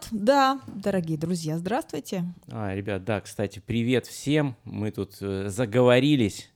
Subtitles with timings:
[0.00, 2.24] Вот, да, дорогие друзья, здравствуйте.
[2.48, 4.56] А, ребят, да, кстати, привет всем.
[4.64, 6.50] Мы тут э, заговорились,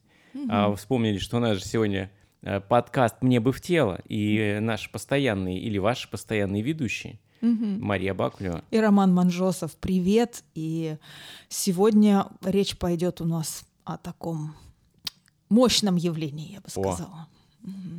[0.48, 2.10] а, вспомнили, что у нас же сегодня
[2.42, 8.14] э, подкаст «Мне бы в тело», и э, наши постоянные или ваши постоянные ведущие Мария
[8.14, 8.64] Бакулева.
[8.70, 10.42] И Роман Манжосов, привет.
[10.54, 10.96] И
[11.48, 14.54] сегодня речь пойдет у нас о таком
[15.50, 16.70] мощном явлении, я бы О.
[16.70, 17.28] сказала.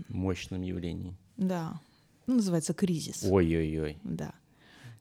[0.07, 1.15] Мощном явлении.
[1.37, 1.79] Да,
[2.25, 3.23] ну, называется кризис.
[3.23, 3.99] Ой-ой-ой.
[4.03, 4.33] Да.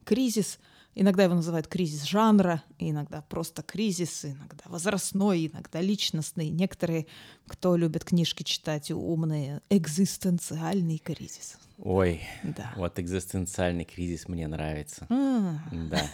[0.04, 0.58] Кризис,
[0.94, 6.50] иногда его называют кризис жанра, иногда просто кризис, иногда возрастной, иногда личностный.
[6.50, 7.06] Некоторые,
[7.46, 11.58] кто любит книжки читать, умные, экзистенциальный кризис.
[11.78, 12.72] Ой, Да.
[12.76, 15.06] вот экзистенциальный кризис мне нравится.
[15.10, 16.08] А, Да.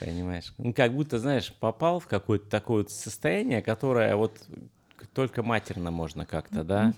[0.00, 0.52] Понимаешь?
[0.58, 4.38] Ну, как будто, знаешь, попал в какое-то такое состояние, которое вот
[5.14, 6.92] только матерно можно как-то, да?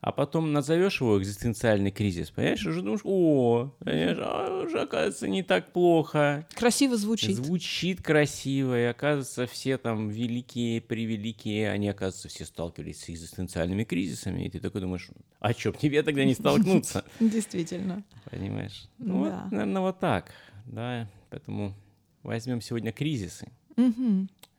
[0.00, 5.42] А потом назовешь его экзистенциальный кризис, понимаешь, уже думаешь, о, понимаешь, а уже, оказывается, не
[5.42, 6.46] так плохо.
[6.54, 7.36] Красиво звучит.
[7.36, 14.44] Звучит красиво, и оказывается, все там великие, превеликие, они, оказывается, все сталкивались с экзистенциальными кризисами,
[14.44, 17.04] и ты такой думаешь, а чё, тебе тогда не столкнуться?
[17.20, 18.02] Действительно.
[18.30, 18.88] Понимаешь?
[18.96, 20.32] Ну, наверное, вот так,
[20.64, 21.74] да, поэтому
[22.22, 23.52] возьмем сегодня кризисы.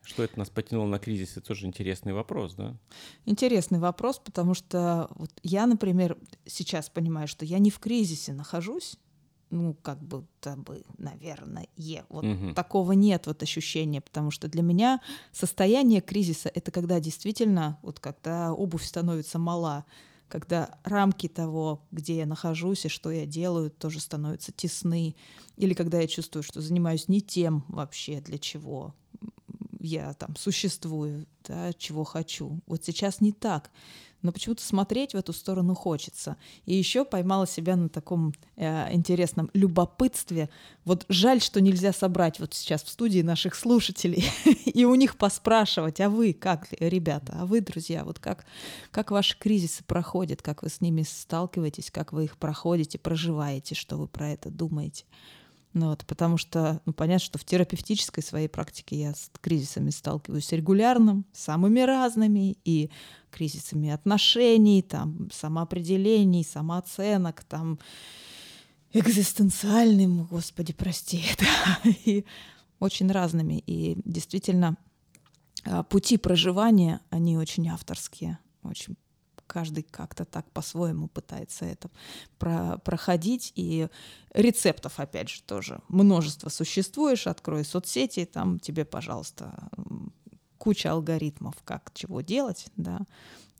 [0.04, 2.76] Что это нас потянуло на кризисы, тоже интересный вопрос, да?
[3.24, 8.98] Интересный вопрос, потому что вот я, например, сейчас понимаю, что я не в кризисе нахожусь,
[9.50, 11.68] ну, как будто бы, наверное,
[12.08, 12.54] вот Мгм.
[12.54, 18.52] такого нет вот ощущения, потому что для меня состояние кризиса— это когда действительно, вот когда
[18.52, 19.84] обувь становится мала,
[20.28, 25.14] когда рамки того, где я нахожусь и что я делаю, тоже становятся тесны,
[25.58, 28.94] или когда я чувствую, что занимаюсь не тем вообще, для чего
[29.82, 32.60] я там существую, да, чего хочу.
[32.66, 33.70] Вот сейчас не так.
[34.22, 36.36] Но почему-то смотреть в эту сторону хочется.
[36.64, 40.48] И еще поймала себя на таком э, интересном любопытстве.
[40.84, 44.24] Вот жаль, что нельзя собрать вот сейчас в студии наших слушателей
[44.64, 48.46] и у них поспрашивать, а вы как, ребята, а вы, друзья, вот как,
[48.92, 53.96] как ваши кризисы проходят, как вы с ними сталкиваетесь, как вы их проходите, проживаете, что
[53.96, 55.04] вы про это думаете.
[55.74, 60.52] Ну вот, потому что, ну, понятно, что в терапевтической своей практике я с кризисами сталкиваюсь
[60.52, 62.90] регулярно, самыми разными, и
[63.30, 67.78] кризисами отношений, там, самоопределений, самооценок, там,
[68.92, 72.26] экзистенциальным, господи, прости, да, и
[72.78, 73.62] очень разными.
[73.66, 74.76] И действительно,
[75.64, 78.96] а, пути проживания, они очень авторские, очень
[79.46, 81.90] каждый как-то так по-своему пытается это
[82.38, 83.52] про- проходить.
[83.56, 83.88] И
[84.34, 87.26] рецептов, опять же, тоже множество существуешь.
[87.26, 89.68] Открой соцсети, там тебе, пожалуйста,
[90.58, 93.00] куча алгоритмов, как чего делать, да.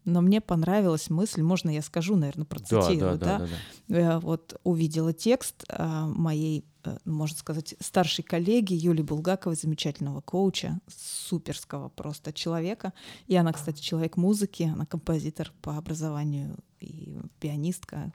[0.05, 3.39] Но мне понравилась мысль, можно я скажу, наверное, процитирую, да, да, да?
[3.39, 3.49] да,
[3.89, 3.99] да.
[3.99, 10.81] Я вот увидела текст а, моей, э, можно сказать, старшей коллеги Юлии Булгаковой, замечательного коуча,
[10.89, 12.93] суперского просто человека.
[13.29, 18.13] И она, кстати, человек музыки, она композитор по образованию и пианистка.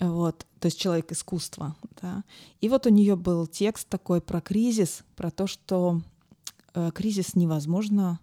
[0.00, 1.74] Вот, то есть человек искусства.
[2.02, 2.24] Да.
[2.60, 6.02] И вот у нее был текст такой про кризис, про то, что
[6.74, 8.20] э, кризис невозможно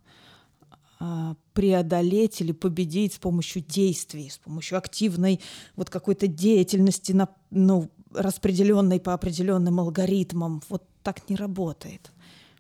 [1.54, 5.40] преодолеть или победить с помощью действий, с помощью активной
[5.76, 10.62] вот какой-то деятельности, на, ну, распределенной по определенным алгоритмам.
[10.70, 12.12] Вот так не работает.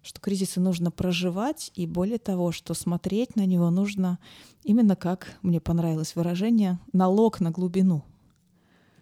[0.01, 4.17] Что кризисы нужно проживать, и более того, что смотреть на него нужно
[4.63, 8.03] именно как, мне понравилось выражение, налог на глубину.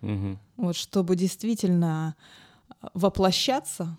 [0.02, 0.40] Мгм.
[0.58, 2.16] Вот чтобы действительно
[2.94, 3.98] воплощаться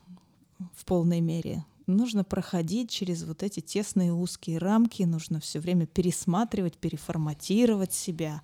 [0.74, 1.64] в полной мере,
[1.96, 8.42] нужно проходить через вот эти тесные узкие рамки, нужно все время пересматривать, переформатировать себя,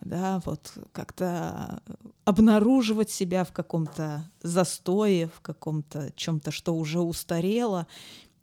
[0.00, 1.82] да, вот как-то
[2.24, 7.86] обнаруживать себя в каком-то застое, в каком-то чем-то, что уже устарело,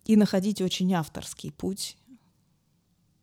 [0.06, 1.98] и находить очень авторский путь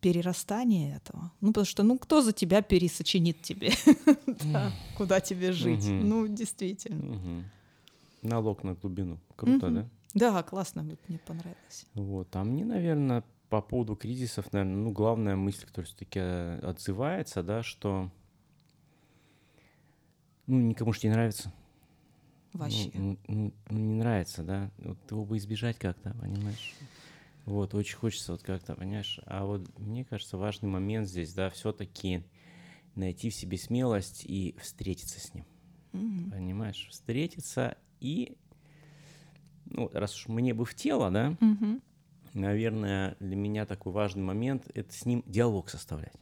[0.01, 1.33] перерастания этого.
[1.41, 3.73] Ну, потому что, ну, кто за тебя пересочинит тебе?
[4.53, 5.87] Да, Куда тебе жить?
[5.89, 7.45] Ну, действительно.
[8.23, 9.19] Налог на глубину.
[9.35, 9.89] Круто, да?
[10.15, 11.87] Да, классно, мне понравилось.
[11.95, 12.35] Вот.
[12.37, 18.11] А мне, наверное, по поводу кризисов, наверное, ну, главная мысль, которая все-таки отзывается, да, что
[20.47, 21.53] ну, никому же не нравится.
[22.53, 22.91] Ну, Вообще.
[22.95, 24.71] Ну, ну, ну, не нравится, да.
[24.79, 26.75] Вот его бы избежать как-то, понимаешь?
[27.45, 29.21] Вот, очень хочется вот как-то, понимаешь?
[29.27, 32.25] А вот мне кажется, важный момент здесь, да, все-таки
[32.97, 35.45] найти в себе смелость и встретиться с ним.
[35.93, 36.31] Мгм.
[36.31, 36.89] Понимаешь?
[36.91, 38.37] Встретиться и,
[39.67, 41.83] ну, раз уж мне бы в тело, да, Мгм.
[42.35, 46.15] наверное, для меня такой важный момент— это с ним диалог составлять.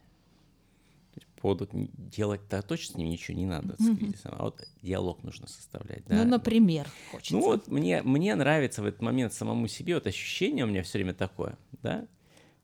[1.41, 6.03] Поводу делать-то точно с ним ничего не надо, кризисом, а вот диалог нужно составлять.
[6.07, 6.23] Да?
[6.23, 7.35] Ну, например, хочется.
[7.35, 10.97] Ну вот мне, мне нравится в этот момент самому себе, вот ощущение у меня все
[10.97, 12.07] время такое, да,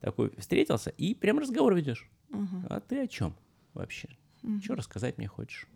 [0.00, 2.10] такой встретился и прям разговор ведешь.
[2.30, 2.66] Мгм.
[2.68, 3.34] А ты о чем
[3.72, 4.08] вообще?
[4.42, 4.60] Мгм.
[4.60, 5.68] Что рассказать мне хочешь?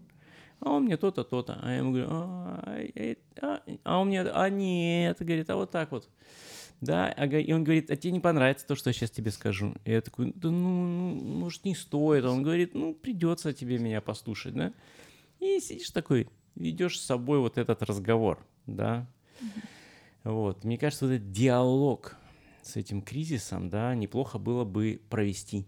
[0.61, 1.59] А он мне то-то, то-то.
[1.63, 2.79] А я ему говорю, а,
[3.41, 6.09] а, а он мне, а нет, говорит, а вот так вот.
[6.81, 9.75] Да, а и он говорит, а тебе не понравится то, что я сейчас тебе скажу.
[9.85, 12.25] И я такой, да ну, ну, может, не стоит.
[12.25, 14.73] Он говорит, ну, придется тебе меня послушать, да.
[15.41, 19.07] И сидишь такой, ведешь с собой вот этот разговор, да.
[20.25, 22.17] Вот, мне кажется, вот этот диалог
[22.63, 25.67] с этим кризисом, да, неплохо было бы провести.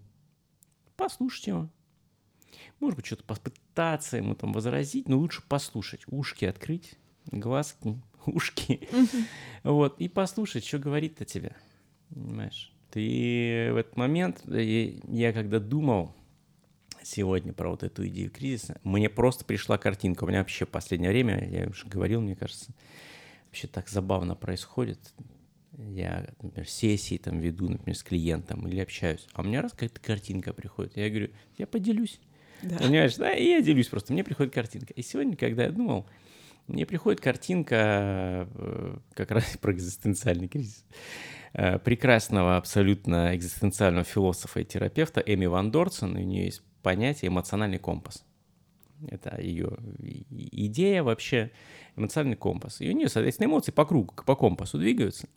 [0.97, 1.71] Послушать его.
[2.81, 6.03] Может быть, что-то попытаться ему там возразить, но лучше послушать.
[6.07, 6.95] Ушки открыть,
[7.27, 8.89] глазки, ушки.
[9.63, 11.57] Вот, и послушать, что говорит-то тебе.
[12.11, 12.73] Понимаешь?
[12.91, 16.15] Ты в этот момент, э, я когда думал
[17.03, 20.25] сегодня про вот эту идею кризиса, мне просто пришла картинка.
[20.25, 22.73] У меня вообще в последнее время, я уже говорил, мне кажется,
[23.47, 24.99] вообще так забавно происходит.
[25.77, 30.01] Я, например, сессии там веду, например, с клиентом или общаюсь, а у меня раз какая-то
[30.01, 30.97] картинка приходит.
[30.97, 32.21] Я говорю, я поделюсь.
[32.63, 32.79] Да.
[32.79, 34.93] Понимаешь, да, и я делюсь просто, мне приходит картинка.
[34.95, 36.07] И сегодня, когда я думал,
[36.67, 40.85] мне приходит картинка э, как раз про экзистенциальный кризис
[41.53, 46.15] э, прекрасного абсолютно экзистенциального философа и терапевта Эми Ван Дорсен.
[46.15, 48.25] У нее есть понятие эмоциональный компас.
[49.09, 49.79] Это ее
[50.31, 51.53] идея вообще,
[51.97, 52.81] эмоциональный компас.
[52.81, 55.29] И у нее, соответственно, эмоции по кругу, по компасу двигаются.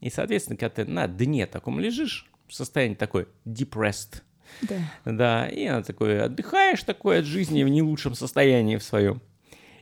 [0.00, 4.22] И, соответственно, когда ты на дне таком лежишь, в состоянии такой depressed,
[4.62, 4.76] Да.
[5.04, 9.22] да, и она такой, отдыхаешь такой от жизни в не лучшем состоянии в своем.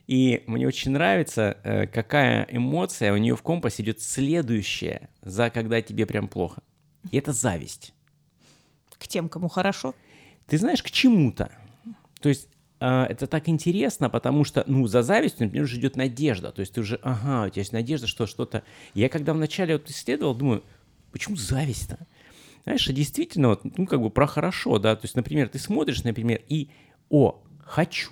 [0.07, 5.81] И мне очень нравится, э, какая эмоция у нее в компасе идет следующая, за когда
[5.81, 6.63] тебе прям плохо.
[7.11, 7.93] И это зависть.
[8.97, 9.93] К тем, кому хорошо.
[10.47, 11.51] Ты знаешь, к чему-то.
[12.21, 12.49] То есть
[12.79, 16.51] а, это так интересно, потому что, ну, за завистью, например, уже идет надежда.
[16.51, 18.63] То есть ты уже, ага, у тебя есть надежда, что что-то...
[18.93, 20.63] Я когда вначале вот исследовал, думаю,
[21.11, 21.97] почему зависть-то?
[22.69, 26.39] Знаешь, действительно, вот, ну, как бы про хорошо, да, то есть, например, ты смотришь, например,
[26.47, 26.69] и,
[27.09, 28.11] о, хочу,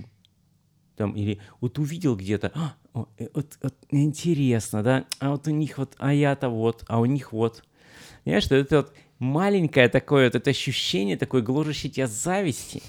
[0.96, 2.76] там, или вот увидел где-то, «А,
[3.20, 7.06] э, вот, вот интересно, да, а вот у них вот, а я-то вот, а у
[7.06, 7.64] них вот.
[8.24, 12.82] Понимаешь, что это вот маленькое такое вот это ощущение такой гложущей тебя зависти,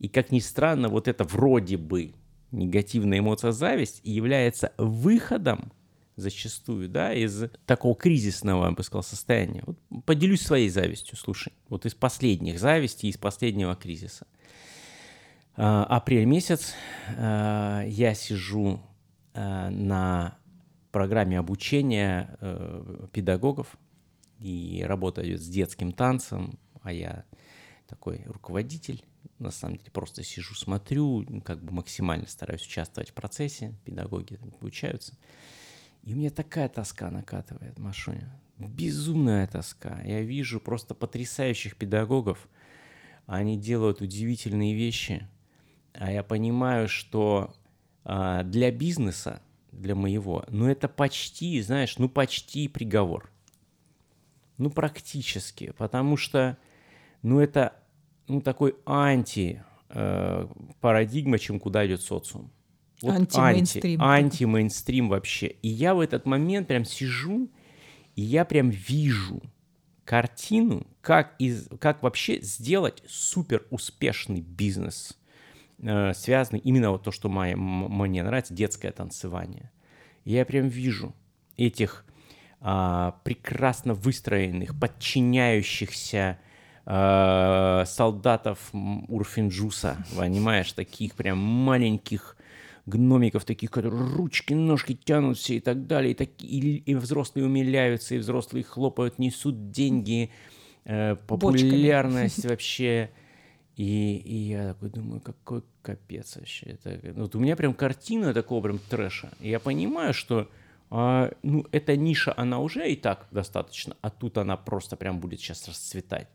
[0.00, 2.12] и как ни странно, вот это вроде бы
[2.50, 5.72] негативная эмоция зависть является выходом
[6.18, 9.62] зачастую, да, из такого кризисного, я бы сказал, состояния.
[9.64, 14.26] Вот поделюсь своей завистью, слушай, вот из последних завистей, из последнего кризиса.
[15.56, 16.74] А, апрель месяц
[17.16, 18.80] а, я сижу
[19.34, 20.38] а, на
[20.90, 23.76] программе обучения э, педагогов
[24.40, 27.24] и работаю с детским танцем, а я
[27.86, 29.04] такой руководитель,
[29.38, 35.16] на самом деле просто сижу, смотрю, как бы максимально стараюсь участвовать в процессе, педагоги обучаются.
[36.08, 40.00] И меня такая тоска накатывает, Машуня, безумная тоска.
[40.06, 42.48] Я вижу просто потрясающих педагогов,
[43.26, 45.28] они делают удивительные вещи,
[45.92, 47.54] а я понимаю, что
[48.04, 53.30] а, для бизнеса, для моего, ну это почти, знаешь, ну почти приговор.
[54.56, 56.56] Ну практически, потому что,
[57.20, 57.74] ну это,
[58.28, 60.48] ну такой анти э,
[60.80, 62.50] парадигма, чем куда идет социум.
[63.02, 64.02] Анти-мейнстрим.
[64.02, 65.46] Анти, анти-мейнстрим вообще.
[65.62, 67.48] И я в этот момент прям сижу,
[68.16, 69.42] и я прям вижу
[70.04, 75.18] картину, как, из, как вообще сделать супер успешный бизнес,
[75.80, 79.70] э, связанный именно вот то, что моя- мне нравится, детское танцевание.
[80.24, 81.14] И я прям вижу
[81.56, 82.04] этих
[82.60, 86.40] а, прекрасно выстроенных, подчиняющихся
[86.84, 92.36] а, солдатов Урфинджуса, понимаешь, таких прям маленьких
[92.88, 98.14] гномиков, таких, которые ручки, ножки тянутся и так далее, и, такие, и, и взрослые умиляются,
[98.14, 100.30] и взрослые хлопают, несут деньги,
[100.84, 103.10] э, популярность вообще.
[103.76, 106.66] И, и я такой думаю, какой капец вообще.
[106.66, 109.30] Это, ну, вот у меня прям картина такого прям трэша.
[109.40, 110.48] И я понимаю, что
[110.90, 115.40] а, ну, эта ниша, она уже и так достаточно, а тут она просто прям будет
[115.40, 116.28] сейчас расцветать.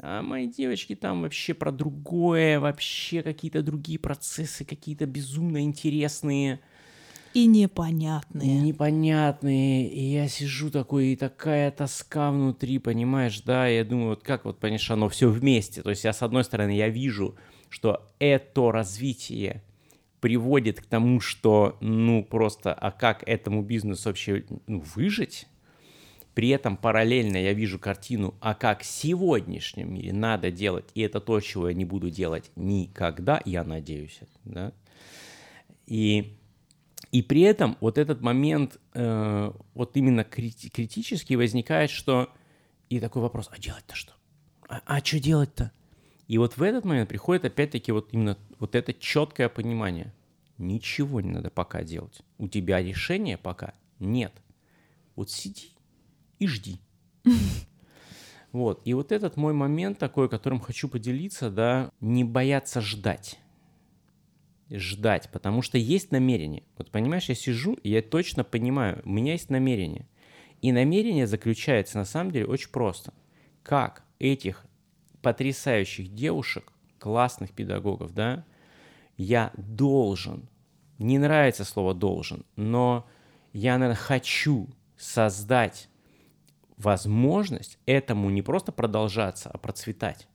[0.00, 6.60] А мои девочки там вообще про другое, вообще какие-то другие процессы, какие-то безумно интересные,
[7.34, 8.60] И непонятные.
[8.60, 9.88] непонятные.
[9.88, 14.58] И я сижу такой, и такая тоска внутри, понимаешь, да, я думаю, вот как вот,
[14.60, 15.82] понимаешь, оно все вместе.
[15.82, 17.34] То есть я, с одной стороны, я вижу,
[17.68, 19.62] что это развитие
[20.20, 25.46] приводит к тому, что, ну, просто, а как этому бизнесу вообще ну, выжить?
[26.38, 31.20] При этом параллельно я вижу картину, а как в сегодняшнем мире надо делать, и это
[31.20, 34.72] то, чего я не буду делать никогда, я надеюсь, да,
[35.86, 36.38] и
[37.10, 42.32] и при этом вот этот момент э, вот именно крити- критически возникает, что
[42.88, 44.12] и такой вопрос, а делать-то что?
[44.68, 45.72] А, а что делать-то?
[46.28, 50.14] И вот в этот момент приходит опять-таки вот именно вот это четкое понимание.
[50.56, 52.20] Ничего не надо пока делать.
[52.38, 54.32] У тебя решения пока нет.
[55.16, 55.72] Вот сиди
[56.38, 56.80] и жди.
[58.50, 58.80] Вот.
[58.86, 63.38] И вот этот мой момент такой, которым хочу поделиться, да, не бояться ждать
[64.70, 66.62] ждать, потому что есть намерение.
[66.76, 70.06] Вот понимаешь, я сижу, и я точно понимаю, у меня есть намерение.
[70.60, 73.14] И намерение заключается на самом деле очень просто.
[73.62, 74.64] Как этих
[75.22, 78.44] потрясающих девушек, классных педагогов, да,
[79.16, 80.48] я должен,
[80.98, 83.08] не нравится слово должен, но
[83.52, 85.88] я, наверное, хочу создать
[86.78, 90.28] возможность этому не просто продолжаться, а процветать.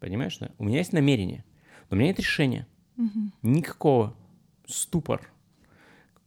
[0.00, 0.38] Понимаешь?
[0.38, 0.50] Да?
[0.58, 1.44] У меня есть намерение,
[1.90, 2.66] но у меня нет решения.
[2.96, 3.30] Угу.
[3.42, 4.16] Никакого.
[4.66, 5.30] Ступор.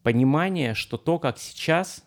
[0.04, 2.06] Понимание, что то, как сейчас,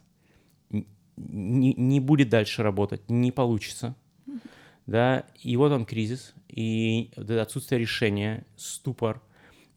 [1.17, 3.97] не, не будет дальше работать, не получится.
[4.27, 4.39] Угу.
[4.87, 9.23] Да, и вот он кризис, и отсутствие решения, ступор.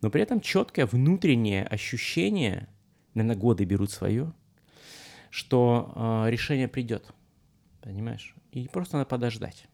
[0.01, 2.67] Но при этом четкое внутреннее ощущение,
[3.13, 4.33] наверное, годы берут свое,
[5.29, 7.13] что э, решение придет.
[7.83, 8.33] Понимаешь?
[8.51, 9.65] И просто надо подождать.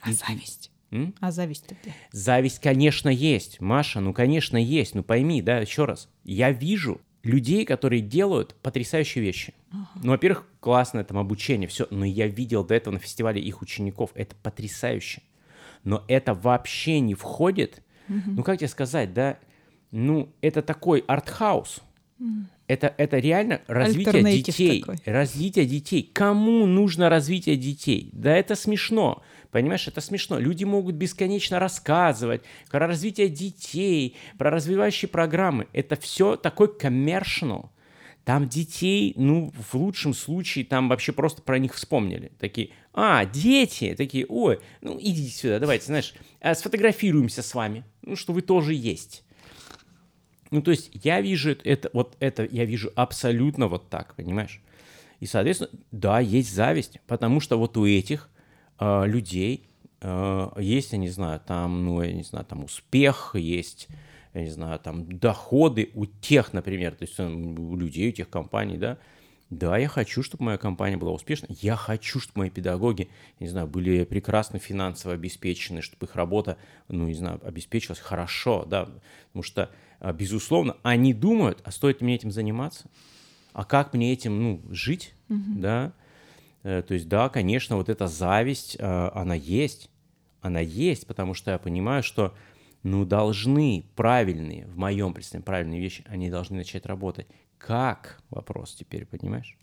[0.00, 0.70] А и, зависть?
[0.90, 1.14] М?
[1.20, 1.64] А зависть?
[2.12, 4.94] Зависть, конечно, есть, Маша, ну, конечно, есть.
[4.94, 6.10] Ну, пойми, да, еще раз.
[6.24, 9.54] Я вижу людей, которые делают потрясающие вещи.
[9.70, 9.88] Ага.
[10.02, 11.86] Ну, во-первых, классное там обучение, все.
[11.90, 14.10] Но я видел до этого на фестивале их учеников.
[14.14, 15.22] Это потрясающе.
[15.84, 17.82] Но это вообще не входит.
[18.08, 18.20] Угу.
[18.26, 19.38] Ну, как тебе сказать, да?
[19.90, 21.80] Ну, это такой артхаус.
[22.20, 22.28] Угу.
[22.66, 24.80] Это, это реально развитие детей.
[24.80, 24.96] Такой.
[25.04, 26.10] Развитие детей.
[26.12, 28.08] Кому нужно развитие детей?
[28.12, 29.22] Да это смешно.
[29.50, 30.38] Понимаешь, это смешно.
[30.38, 35.68] Люди могут бесконечно рассказывать про развитие детей, про развивающие программы.
[35.72, 37.68] Это все такой commercial.
[38.24, 42.32] Там детей, ну, в лучшем случае, там вообще просто про них вспомнили.
[42.40, 48.16] Такие, а, дети, такие, ой, ну, идите сюда, давайте, знаешь, э, сфотографируемся с вами, ну,
[48.16, 49.23] что вы тоже есть.
[50.54, 54.62] Ну, то есть я вижу это, вот это я вижу абсолютно вот так, понимаешь?
[55.18, 58.30] И, соответственно, да, есть зависть, потому что вот у этих
[58.78, 59.66] э, людей
[60.00, 63.88] э, есть, я не знаю, там, ну, я не знаю, там успех, есть,
[64.32, 68.76] я не знаю, там доходы у тех, например, то есть у людей, у тех компаний,
[68.76, 68.98] да,
[69.58, 71.46] да, я хочу, чтобы моя компания была успешна.
[71.48, 73.08] Я хочу, чтобы мои педагоги,
[73.40, 76.56] не знаю, были прекрасно финансово обеспечены, чтобы их работа,
[76.88, 78.88] ну, не знаю, обеспечивалась хорошо, да.
[79.28, 79.70] Потому что,
[80.00, 82.90] а, безусловно, они думают, а стоит мне этим заниматься?
[83.52, 85.58] А как мне этим, ну, жить, mm-hmm.
[85.60, 85.92] да?
[86.64, 89.90] Э, то есть, да, конечно, вот эта зависть, а, она есть.
[90.40, 92.34] Она есть, потому что я понимаю, что
[92.82, 97.26] ну, должны правильные, в моем представлении, правильные вещи, они должны начать работать.
[97.66, 98.20] Как?
[98.28, 99.56] Вопрос теперь, понимаешь?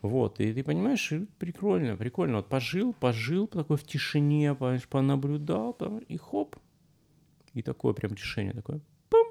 [0.00, 2.36] Вот, и ты понимаешь, прикольно, прикольно.
[2.36, 5.76] Вот пожил, пожил такой в тишине, понимаешь, понаблюдал,
[6.08, 6.54] и хоп.
[7.52, 9.26] И такое прям решение такое, пум,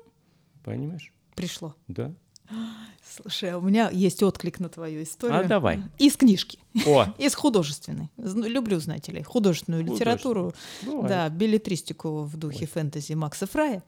[0.62, 1.14] понимаешь?
[1.36, 1.74] Пришло.
[1.88, 2.14] Да.
[3.02, 5.40] Слушай, а у меня есть отклик на твою историю.
[5.40, 5.82] А давай.
[6.00, 6.60] Из книжки.
[6.86, 7.06] О.
[7.18, 8.10] Из художественной.
[8.18, 10.54] Люблю, знаете ли, художественную литературу.
[10.84, 12.68] Да, билетристику в духе Ой.
[12.68, 13.84] фэнтези Макса Фрая.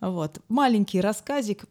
[0.00, 0.40] Вот.
[0.48, 1.64] Маленький рассказик,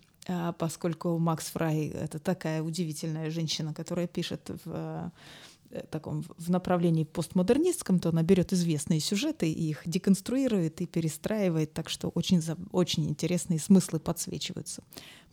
[0.57, 5.11] поскольку Макс Фрай— это такая удивительная женщина, которая пишет в
[5.71, 11.73] Э, таком в направлении постмодернистском, то она берет известные сюжеты и их деконструирует и перестраивает,
[11.73, 14.83] так что очень, очень интересные смыслы подсвечиваются.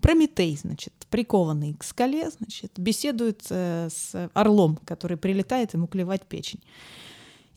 [0.00, 6.61] Прометей, значит, прикованный к скале, значит, беседует э, с орлом, который прилетает ему клевать печень.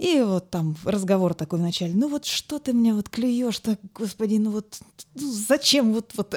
[0.01, 4.49] И вот там разговор такой вначале, ну вот что ты мне вот клюешь-то, господи, ну
[4.49, 4.79] вот
[5.13, 6.35] ну зачем вот, вот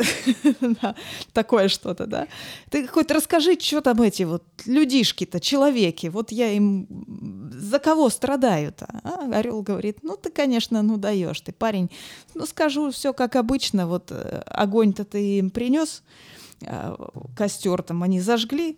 [1.33, 2.29] такое что-то, да?
[2.69, 6.87] Ты хоть расскажи, что там эти вот людишки-то, человеки, вот я им
[7.53, 8.87] за кого страдаю-то?
[9.03, 11.91] А Орел говорит, ну ты, конечно, ну даешь ты, парень,
[12.35, 16.03] ну скажу все как обычно, вот э, огонь-то ты им принес,
[16.67, 16.97] а,
[17.35, 18.77] костер там они зажгли,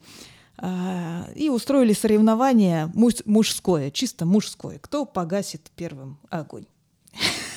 [1.34, 4.78] и устроили соревнование муж, мужское, чисто мужское.
[4.78, 6.66] Кто погасит первым огонь?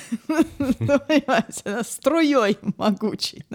[0.28, 3.46] Понимаете, струей могучий.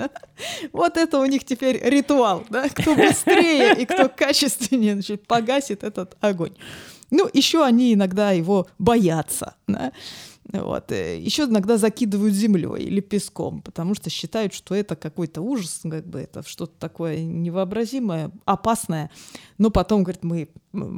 [0.73, 2.45] Вот это у них теперь ритуал.
[2.75, 6.55] Кто быстрее и кто качественнее погасит этот огонь.
[7.11, 9.55] Ну, еще они иногда его боятся.
[10.53, 10.93] Вот.
[10.93, 16.07] Э, Еще иногда закидывают землей или песком, потому что считают, что это какой-то ужас, как
[16.07, 19.11] бы это что-то такое невообразимое, опасное.
[19.59, 20.49] Но потом, говорит, мы,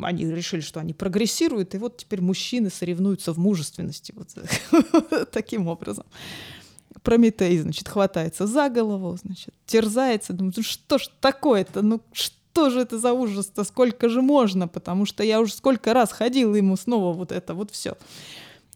[0.02, 4.12] они решили, что они прогрессируют, и вот теперь мужчины соревнуются в мужественности.
[4.16, 4.34] Вот
[5.30, 6.06] таким образом.
[7.02, 12.80] Прометей, значит, хватается за голову, значит, терзается, думает, ну что ж такое-то, ну что же
[12.80, 17.12] это за ужас-то, сколько же можно, потому что я уже сколько раз ходил ему снова
[17.12, 17.96] вот это вот все.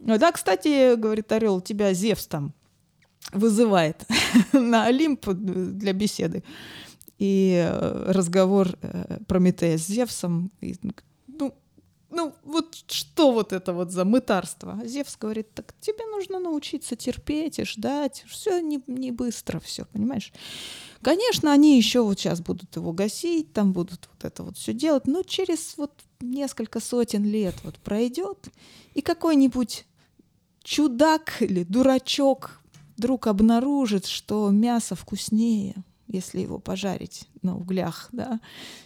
[0.01, 2.55] Да, кстати, говорит Орел, тебя Зевс там
[3.33, 4.07] вызывает
[4.53, 6.43] на Олимп для беседы.
[7.19, 10.51] И э, разговор э, Прометея с Зевсом.
[11.27, 11.55] Ну,
[12.11, 14.81] ну, вот что вот это вот за мытарство?
[14.83, 18.25] А Зевс говорит, так тебе нужно научиться терпеть и ждать.
[18.27, 20.33] Все не, не быстро, все, понимаешь?
[21.03, 25.07] Конечно, они еще вот сейчас будут его гасить, там будут вот это вот все делать,
[25.07, 28.49] но через вот несколько сотен лет вот пройдет,
[28.95, 29.85] и какой-нибудь
[30.63, 32.61] чудак или дурачок
[32.97, 35.75] вдруг обнаружит, что мясо вкуснее,
[36.07, 38.41] если его пожарить на углях, да,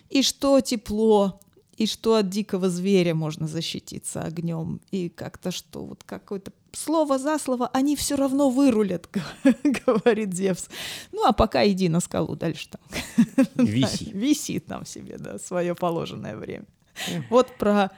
[0.08, 1.40] и что тепло,
[1.76, 7.38] и что от дикого зверя можно защититься огнем, и как-то что, вот какое-то слово за
[7.38, 9.08] слово, они все равно вырулят,
[9.86, 10.68] говорит Зевс.
[11.12, 12.80] Ну, а пока иди на скалу дальше там.
[13.54, 14.10] Виси.
[14.14, 16.66] Виси там себе, да, свое положенное время.
[17.30, 17.90] Вот про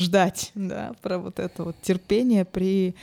[0.00, 2.94] ждать, да, про вот это вот терпение при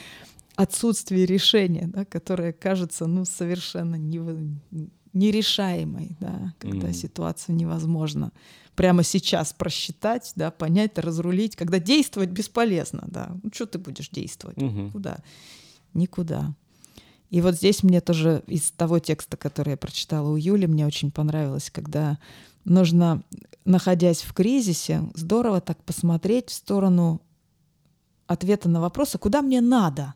[0.56, 4.20] отсутствии решения, да, которое кажется, ну, совершенно не,
[5.14, 6.94] нерешаемой, да, когда mm.
[6.94, 8.32] ситуацию невозможно
[8.76, 13.32] прямо сейчас просчитать, да, понять, разрулить, когда действовать бесполезно, да.
[13.42, 14.58] Ну, что ты будешь действовать?
[14.58, 14.92] Mm-hmm.
[14.92, 15.18] Куда?
[15.96, 16.54] Никуда.
[17.32, 21.12] И вот здесь мне тоже из того текста, который я прочитала у Юли, мне очень
[21.12, 22.20] понравилось, когда
[22.66, 23.24] нужно,
[23.68, 27.22] находясь в кризисе, здорово так посмотреть в сторону
[28.26, 30.14] ответа на вопрос, а куда мне надо?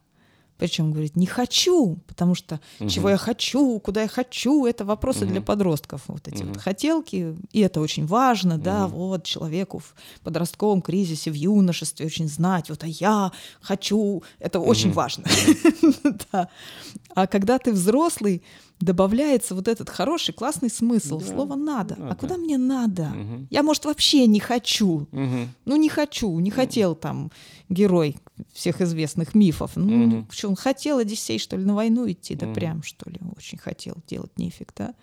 [0.61, 2.87] Причем говорит, не хочу, потому что угу.
[2.87, 5.31] чего я хочу, куда я хочу, это вопросы угу.
[5.31, 6.03] для подростков.
[6.05, 6.49] Вот эти угу.
[6.49, 8.63] вот хотелки, и это очень важно, угу.
[8.63, 14.59] да, вот человеку в подростковом кризисе, в юношестве очень знать, вот, а я хочу, это
[14.59, 14.69] угу.
[14.69, 15.25] очень важно.
[17.13, 18.41] А когда ты взрослый,
[18.81, 21.19] добавляется вот этот хороший, классный смысл.
[21.19, 21.25] Да.
[21.25, 21.95] Слово надо.
[21.99, 22.11] надо.
[22.11, 23.03] А куда мне надо?
[23.03, 23.47] Угу.
[23.49, 25.07] Я, может, вообще не хочу.
[25.11, 25.47] Угу.
[25.65, 27.31] Ну, не хочу, не хотел там
[27.69, 28.17] герой
[28.53, 29.75] всех известных мифов.
[29.75, 30.27] Ну, угу.
[30.31, 32.35] что, он хотел Одиссей, что ли, на войну идти?
[32.35, 32.55] Да угу.
[32.55, 34.93] прям, что ли, очень хотел делать нефиг, да?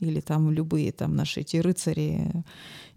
[0.00, 2.44] Или там любые там наши эти рыцари,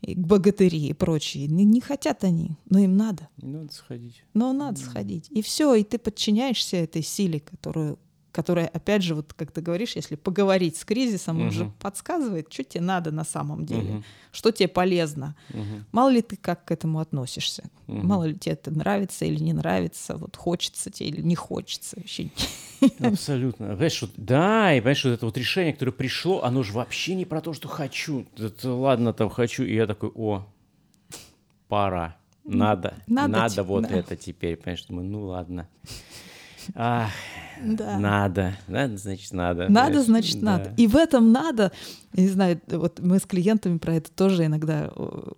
[0.01, 1.47] и богатыри и прочие.
[1.47, 3.29] Не, не хотят они, но им надо.
[3.37, 4.23] Надо сходить.
[4.33, 4.89] Но надо угу.
[4.89, 5.27] сходить.
[5.29, 7.99] И все, и ты подчиняешься этой силе, которую
[8.35, 12.65] которая, опять же, вот как ты говоришь, если поговорить с кризисом, он же подсказывает, что
[12.65, 14.03] тебе надо на самом деле, угу.
[14.33, 15.37] что тебе полезно.
[15.51, 15.85] Угу.
[15.93, 18.05] Мало ли ты как к этому относишься, угу.
[18.05, 21.95] мало ли тебе это нравится или не нравится, вот хочется тебе или не хочется.
[21.95, 22.29] Вообще.
[22.99, 23.67] Абсолютно.
[23.67, 27.23] Понимаешь, что, да, и понимаешь, что это вот решение, которое пришло, оно же вообще не
[27.23, 28.25] про то, что хочу.
[28.37, 30.45] Это, ладно, там хочу, и я такой, о,
[31.69, 32.17] пора.
[32.43, 33.95] Надо, надо, надо вот да.
[33.95, 35.69] это теперь, понимаешь, думаю, ну ладно.
[36.73, 37.11] Ах,
[37.63, 37.97] да.
[37.97, 39.69] Надо, надо, значит, надо.
[39.69, 40.57] Надо, значит, да.
[40.57, 40.73] надо.
[40.77, 41.71] И в этом надо,
[42.13, 44.87] я не знаю, вот мы с клиентами про это тоже иногда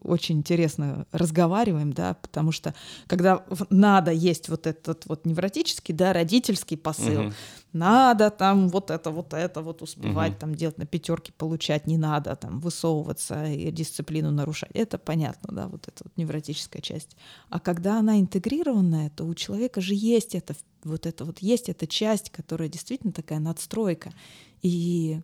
[0.03, 2.73] очень интересно разговариваем, да, потому что
[3.07, 7.33] когда надо есть вот этот вот невротический, да, родительский посыл, угу.
[7.77, 10.39] Надо там вот это, вот это вот успевать угу.
[10.39, 14.71] там делать на пятерке, получать не надо, там высовываться и дисциплину нарушать.
[14.73, 17.15] Это понятно, да, вот эта вот невротическая часть.
[17.49, 21.87] А когда она интегрированная, то у человека же есть это вот это вот есть эта
[21.87, 24.13] часть, которая действительно такая надстройка.
[24.61, 25.19] И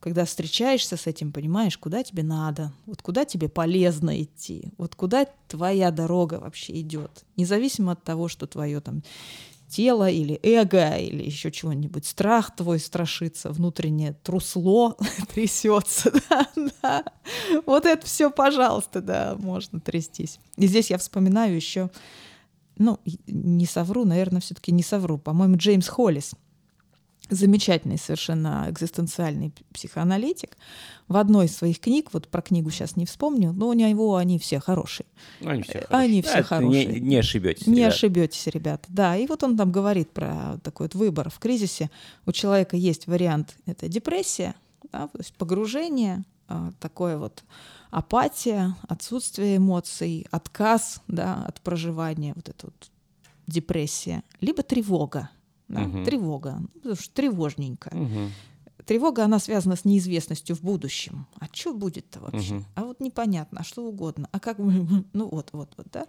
[0.00, 5.26] когда встречаешься с этим, понимаешь, куда тебе надо, вот куда тебе полезно идти, вот куда
[5.48, 9.02] твоя дорога вообще идет, независимо от того, что твое там
[9.68, 14.96] тело или эго или еще чего-нибудь, страх твой страшится, внутреннее трусло
[15.34, 16.48] трясется, да,
[16.82, 17.04] да.
[17.66, 20.38] Вот это все, пожалуйста, да, можно трястись.
[20.56, 21.90] И здесь я вспоминаю еще
[22.78, 26.34] ну, не совру, наверное, все-таки не совру, по-моему, Джеймс Холлис,
[27.30, 30.56] замечательный совершенно экзистенциальный психоаналитик,
[31.08, 34.38] в одной из своих книг, вот про книгу сейчас не вспомню, но у него они
[34.38, 35.06] все хорошие.
[35.40, 35.98] Они все хорошие.
[35.98, 36.86] Они все хорошие.
[36.86, 37.66] Не, не ошибетесь.
[37.66, 37.92] Не ребят.
[37.92, 38.84] ошибетесь, ребята.
[38.88, 41.90] Да, и вот он там говорит про такой вот выбор в кризисе.
[42.26, 44.54] У человека есть вариант, это депрессия,
[44.92, 47.42] да, то есть погружение, а, такое вот
[47.90, 52.90] апатия, отсутствие эмоций, отказ да, от проживания, вот эта вот
[53.46, 55.30] депрессия, либо тревога.
[55.68, 56.04] Да, угу.
[56.04, 57.88] Тревога, ну, потому что тревожненько.
[57.88, 58.84] Угу.
[58.84, 61.26] Тревога, она связана с неизвестностью в будущем.
[61.40, 62.56] А что будет-то вообще?
[62.56, 62.64] Угу.
[62.76, 64.28] А вот непонятно, а что угодно.
[64.32, 65.04] А как мы...
[65.12, 66.06] Ну вот, вот, вот, да.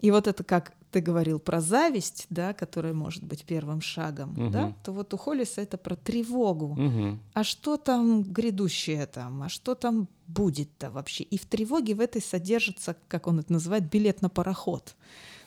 [0.00, 4.50] И вот это как ты говорил про зависть, да, которая может быть первым шагом, Мгм.
[4.50, 6.74] да, то вот у Холлиса это про тревогу.
[6.74, 7.20] Мгм.
[7.32, 9.42] А что там грядущее там?
[9.44, 11.24] А что там будет-то вообще?
[11.24, 14.96] И в тревоге в этой содержится, как он это называет, билет на пароход.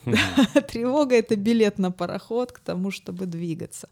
[0.68, 3.90] Тревога— это билет на пароход к тому, чтобы двигаться.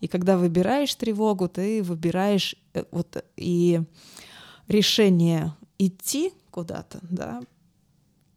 [0.00, 3.82] И когда выбираешь тревогу, ты выбираешь э, вот и
[4.68, 7.42] решение идти куда-то, да,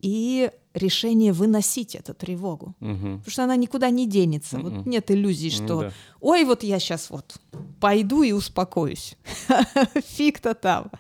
[0.04, 2.76] и решение выносить эту тревогу.
[2.80, 3.20] Мгм.
[3.20, 4.60] Потому что она никуда не денется.
[4.60, 5.92] Вот нет иллюзий, что да.
[6.20, 7.40] ой, вот я сейчас вот
[7.80, 9.16] пойду и успокоюсь.
[10.06, 10.92] Фиг-то там.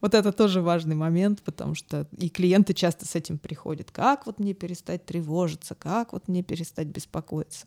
[0.00, 3.90] Вот это тоже важный момент, потому что и клиенты часто с этим приходят.
[3.92, 5.74] Как вот мне перестать тревожиться?
[5.74, 7.66] Как вот мне перестать беспокоиться?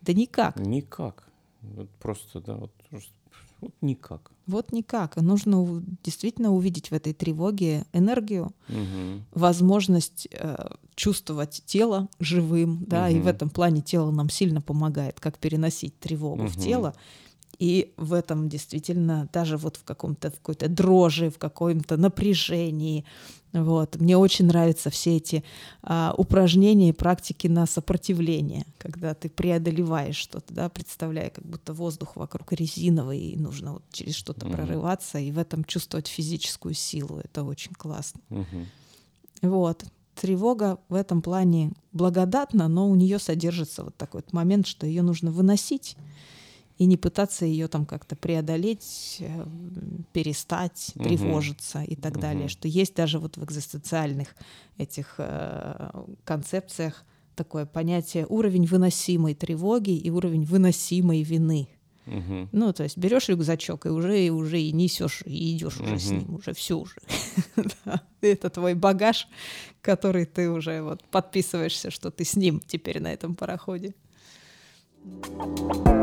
[0.00, 0.58] Да никак.
[0.58, 1.28] Никак.
[1.60, 2.72] Вот просто, да, вот,
[3.60, 4.30] вот никак.
[4.46, 5.16] Вот никак.
[5.16, 9.24] Нужно действительно увидеть в этой тревоге энергию, Мгм.
[9.32, 10.56] возможность э,
[10.94, 16.46] чувствовать тело живым, да, и в этом плане тело нам сильно помогает, как переносить тревогу
[16.46, 16.62] в Мгм.
[16.62, 16.94] тело.
[17.58, 23.04] И в этом действительно даже вот в каком-то в какой-то дрожи, в каком-то напряжении.
[23.52, 23.96] Вот.
[23.96, 25.42] Мне очень нравятся все эти
[25.82, 32.16] а, упражнения и практики на сопротивление, когда ты преодолеваешь что-то, да, представляя, как будто воздух
[32.16, 34.56] вокруг резиновый, и нужно вот через что-то Мгм.
[34.56, 37.20] прорываться, и в этом чувствовать физическую силу.
[37.24, 38.20] Это очень классно.
[38.28, 38.66] Мгм.
[39.42, 39.84] Вот.
[40.14, 45.02] Тревога в этом плане благодатна, но у нее содержится вот такой вот момент, что ее
[45.02, 45.96] нужно выносить
[46.78, 49.46] и не пытаться ее там как-то преодолеть, э,
[50.12, 51.04] перестать Мгм.
[51.04, 52.44] тревожиться и так далее.
[52.44, 52.48] Мгм.
[52.48, 54.34] Что есть даже вот в экзистенциальных
[54.76, 55.90] этих э,
[56.24, 61.68] концепциях такое понятие уровень выносимой тревоги и уровень выносимой вины.
[62.06, 62.48] Мгм.
[62.52, 66.10] Ну, то есть берешь рюкзачок и уже, и уже и несешь, и идешь уже с
[66.10, 66.96] ним, уже все уже.
[68.20, 69.28] Это твой багаж,
[69.82, 73.94] который ты уже вот подписываешься, что ты с ним теперь на этом пароходе.
[75.38, 75.95] А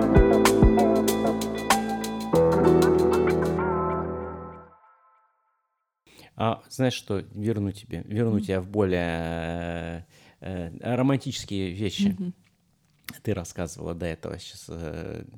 [6.75, 10.05] знаешь что, верну тебе, верну тебя в более
[10.39, 12.15] э, э, романтические вещи.
[12.19, 12.33] Мгм.
[13.21, 14.69] Ты рассказывала до этого сейчас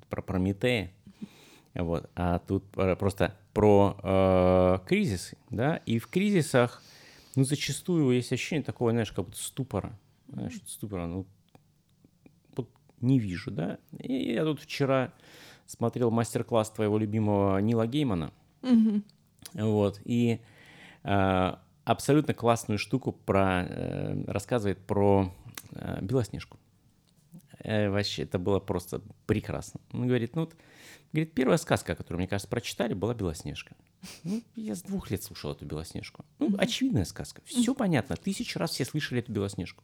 [0.10, 0.92] про Прометея.
[1.74, 2.10] Вот.
[2.16, 6.82] А тут про- просто про э, кризисы, да, и в кризисах,
[7.36, 9.98] ну, зачастую есть ощущение такого, знаешь, как будто ступора.
[10.30, 11.26] Знаешь, ступора, ну,
[12.56, 12.70] вот
[13.02, 13.78] не вижу, да.
[14.00, 15.12] И я тут вчера
[15.66, 18.32] смотрел мастер-класс твоего любимого Нила Геймана.
[18.62, 19.04] Мгм.
[19.54, 20.00] Вот.
[20.06, 20.55] И э,
[21.86, 25.32] абсолютно классную штуку про, э, рассказывает про
[25.72, 26.60] э, Белоснежку.
[27.60, 29.80] Э, вообще, это было просто прекрасно.
[29.94, 30.56] Он говорит, ну, вот,
[31.14, 33.76] говорит, первая сказка, которую, мне кажется, прочитали, была Белоснежка.
[34.24, 36.26] Ну, я с двух лет слушал эту Белоснежку.
[36.40, 37.42] Ну, очевидная сказка.
[37.46, 38.16] Все понятно.
[38.16, 39.84] Тысячу раз все слышали эту Белоснежку.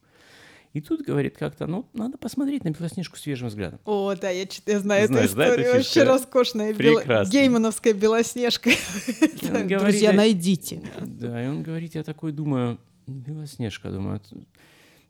[0.72, 3.78] И тут, говорит, как-то, ну, надо посмотреть на Белоснежку свежим взглядом.
[3.84, 5.66] О, да, я, я знаю Знаешь, эту да, историю.
[5.66, 5.76] фишку?
[5.76, 6.72] Вообще роскошная.
[6.72, 7.30] бело- Прекрасно.
[7.32, 8.70] Геймановская белоснежка.
[9.42, 10.82] говорит, Друзья, найдите.
[11.02, 14.44] Да, и он говорит, я такой думаю, Белоснежка, думаю, это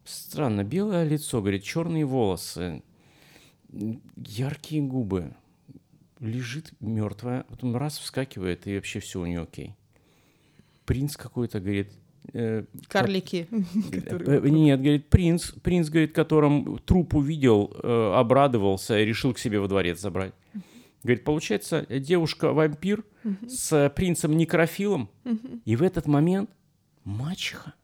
[0.05, 2.83] странно, белое лицо, говорит, черные волосы,
[4.16, 5.35] яркие губы,
[6.18, 9.75] лежит мертвая, потом раз вскакивает, и вообще все у нее окей.
[10.87, 11.92] Принц какой-то, говорит,
[12.33, 13.49] э, Карлики.
[13.93, 19.61] Э, Нет, говорит, принц, принц, говорит, которым труп увидел, э, обрадовался и решил к себе
[19.61, 20.35] во дворец забрать.
[21.03, 23.05] Говорит, получается, девушка-вампир
[23.49, 25.11] с принцем Некрофилом,
[25.65, 26.51] и в этот момент
[27.05, 27.75] мачеха,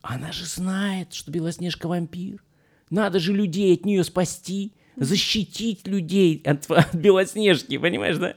[0.00, 2.42] она же знает, что Белоснежка вампир.
[2.90, 8.36] Надо же людей от нее спасти, защитить людей от, от Белоснежки, понимаешь, да?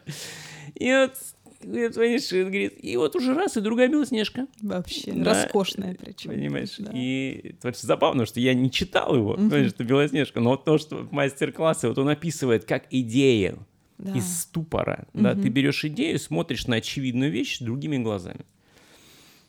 [0.75, 1.13] И вот,
[1.61, 4.47] говорит, понимаешь, говорит, и вот уже раз, и другая Белоснежка.
[4.61, 6.31] Вообще Да, роскошная причем.
[6.31, 6.75] Понимаешь?
[6.77, 6.91] Да.
[6.93, 10.77] И это очень забавно, что я не читал его, понимаешь, что Белоснежка, но вот то,
[10.77, 13.65] что в мастер-классе, вот он описывает как идею
[13.97, 14.13] Да.
[14.13, 15.07] из ступора.
[15.13, 18.45] Да, ты берешь идею, смотришь на очевидную вещь другими глазами.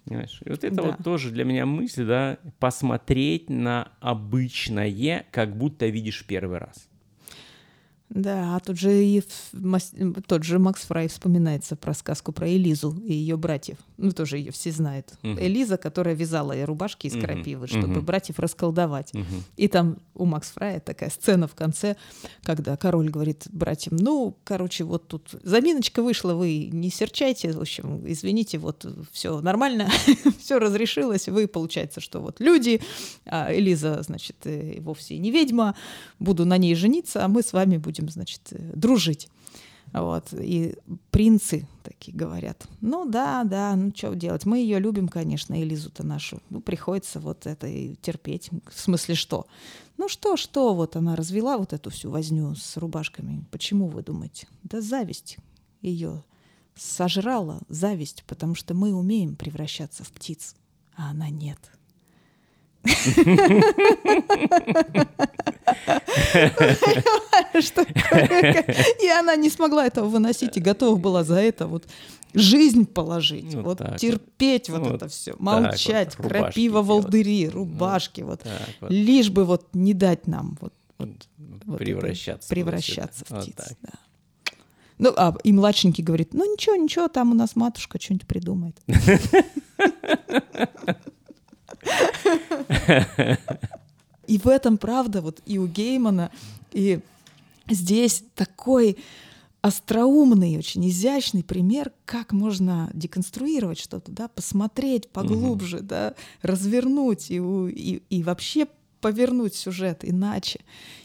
[0.04, 0.40] Понимаешь?
[0.44, 0.82] И вот это Да.
[0.82, 6.87] вот тоже для меня мысль, да, посмотреть на обычное, как будто видишь первый раз.
[8.10, 9.22] Да, а тут же и
[10.26, 13.78] тот же Макс Фрай вспоминается про сказку про Элизу и ее братьев.
[13.98, 15.12] Ну, тоже ее все знают.
[15.22, 15.40] Мгм.
[15.40, 18.04] Элиза, которая вязала ей рубашки из Мгм, крапивы, чтобы мгм.
[18.04, 19.12] братьев расколдовать.
[19.12, 19.44] Мгм.
[19.56, 21.96] И там у Макс Фрая такая сцена в конце,
[22.44, 28.04] когда король говорит братьям, ну, короче, вот тут заминочка вышла, вы не серчайте, в общем,
[28.06, 29.90] извините, вот все нормально,
[30.38, 32.80] все разрешилось, вы, получается, что вот люди,
[33.26, 35.74] а Элиза, значит, э, вовсе не ведьма,
[36.20, 39.28] буду на ней жениться, а мы с вами будем, значит, э, дружить.
[39.92, 40.32] Вот.
[40.32, 40.76] И
[41.10, 46.40] принцы такие говорят, ну да, да, ну что делать, мы ее любим, конечно, Элизу-то нашу.
[46.50, 48.50] Ну, приходится вот это и терпеть.
[48.70, 49.46] В смысле что?
[49.96, 53.44] Ну что, что, вот она развела вот эту всю возню с рубашками.
[53.50, 54.46] Почему вы думаете?
[54.62, 55.38] Да зависть
[55.80, 56.24] ее
[56.74, 60.54] сожрала, зависть, потому что мы умеем превращаться в птиц,
[60.96, 61.58] а она нет.
[69.02, 71.86] И она не смогла этого выносить и готова была за это вот
[72.34, 78.42] жизнь положить, ну, вот терпеть вот, вот это все, молчать, вот, крапива, волдыри, рубашки, вот,
[78.80, 80.74] вот, лишь бы вот не дать нам вот,
[81.78, 83.54] превращаться, превращаться в птиц.
[83.56, 83.90] Вот да.
[84.98, 88.76] Ну, а и младшенький говорит, ну ничего, ничего, там у нас матушка что-нибудь придумает.
[94.26, 96.30] И в этом, правда, вот и у Геймана,
[96.72, 97.00] и
[97.68, 98.98] здесь такой
[99.60, 105.86] остроумный, очень изящный пример, как можно деконструировать что-то, да, посмотреть поглубже, угу.
[105.86, 108.66] да, развернуть и, и, и вообще
[109.00, 110.60] повернуть сюжет иначе.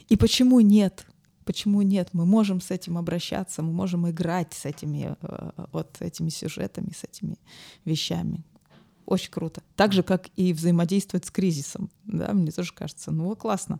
[0.09, 1.05] И почему нет?
[1.45, 2.09] Почему нет?
[2.13, 7.03] Мы можем с этим обращаться, мы можем играть с этими э, вот этими сюжетами, с
[7.03, 7.37] этими
[7.85, 8.43] вещами.
[9.05, 9.61] Очень круто.
[9.75, 11.89] Так же, как и взаимодействовать с кризисом.
[12.05, 13.79] Да, мне тоже кажется, ну классно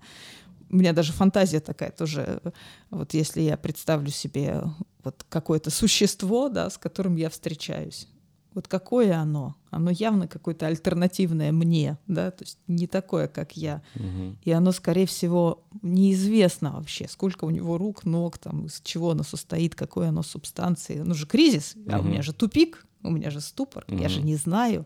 [0.73, 2.41] у меня даже фантазия такая тоже,
[2.89, 4.63] вот если я представлю себе
[5.03, 8.07] вот какое-то существо, да, с которым я встречаюсь,
[8.55, 9.55] вот какое оно?
[9.69, 13.81] Оно явно какое-то альтернативное мне, да, то есть не такое, как я.
[13.95, 14.38] Угу.
[14.43, 19.23] И оно, скорее всего, неизвестно вообще, сколько у него рук, ног, там, из чего оно
[19.23, 20.99] состоит, какой оно субстанции.
[20.99, 21.91] Ну же кризис, угу.
[21.91, 23.97] а у меня же тупик, у меня же ступор, угу.
[23.97, 24.85] я же не знаю.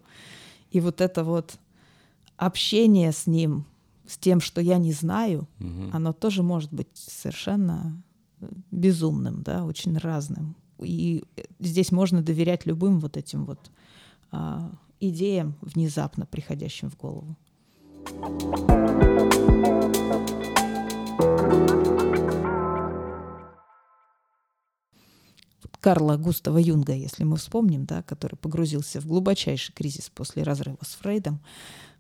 [0.72, 1.58] И вот это вот
[2.36, 3.66] общение с ним,
[4.06, 5.90] с тем, что я не знаю, угу.
[5.94, 8.02] оно тоже может быть совершенно
[8.40, 10.56] э, безумным, да, очень разным.
[10.80, 13.72] И э, здесь можно доверять любым вот этим вот
[14.32, 17.36] а, идеям, внезапно приходящим в голову.
[25.80, 30.96] Карла Густава Юнга, если мы вспомним, да, который погрузился в глубочайший кризис после разрыва с
[30.96, 31.40] Фрейдом,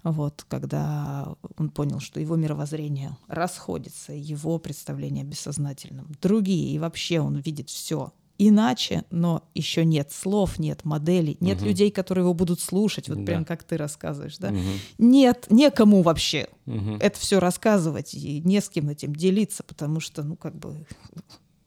[0.04, 7.20] вот, когда он понял, что его мировоззрение расходится, его представление о бессознательном другие, и вообще
[7.20, 11.68] он видит все иначе, но еще нет слов, нет моделей, нет угу.
[11.68, 13.26] людей, которые его будут слушать, вот да.
[13.26, 14.50] прям как ты рассказываешь, да?
[14.50, 14.60] Угу.
[15.00, 16.98] Нет, некому вообще угу.
[17.00, 20.86] это все рассказывать и не с кем этим делиться, потому что, ну, как бы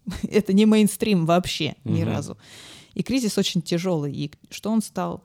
[0.28, 1.94] это не мейнстрим вообще угу.
[1.94, 2.36] ни разу.
[2.94, 4.12] И кризис очень тяжелый.
[4.12, 5.22] И что он стал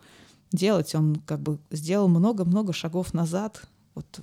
[0.51, 0.93] делать?
[0.95, 4.21] Он как бы сделал много-много шагов назад вот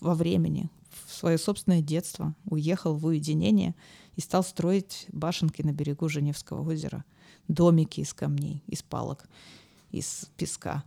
[0.00, 0.70] во времени,
[1.06, 3.74] в свое собственное детство, уехал в уединение
[4.16, 7.04] и стал строить башенки на берегу Женевского озера,
[7.48, 9.24] домики из камней, из палок,
[9.90, 10.84] из песка.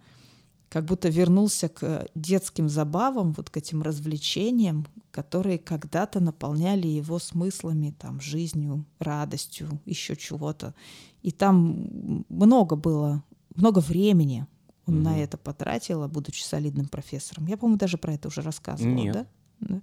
[0.76, 7.96] Как будто вернулся к детским забавам, вот к этим развлечениям, которые когда-то наполняли его смыслами,
[7.98, 10.76] там, жизнью, радостью, еще чего-то.
[11.22, 13.24] И там много было,
[13.56, 14.48] много времени
[14.86, 15.02] он mm-hmm.
[15.02, 17.48] на это потратил, будучи солидным профессором.
[17.48, 19.14] Я, по-моему, даже про это уже рассказывала, Нет.
[19.14, 19.82] да?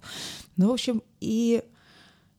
[0.57, 1.63] Ну, в общем, и